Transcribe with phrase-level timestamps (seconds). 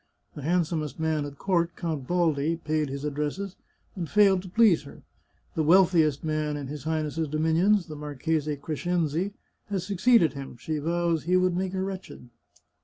[0.33, 1.75] The handsomest man at court.
[1.75, 3.55] Count Baldi, paid his addresses,
[3.95, 5.03] and failed to please her.
[5.53, 9.35] The wealthiest man in his Highness's dominions, the Mar chese Crescenzi,
[9.67, 10.57] has succeeded him.
[10.57, 12.29] She vows he would make her wretched."